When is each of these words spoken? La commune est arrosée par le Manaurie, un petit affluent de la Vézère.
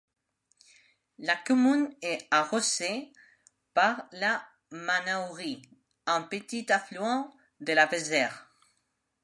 La 1.19 1.35
commune 1.35 1.93
est 2.01 2.27
arrosée 2.31 3.13
par 3.75 4.07
le 4.13 4.35
Manaurie, 4.71 5.61
un 6.07 6.23
petit 6.23 6.65
affluent 6.71 7.31
de 7.59 7.73
la 7.73 7.85
Vézère. 7.85 8.49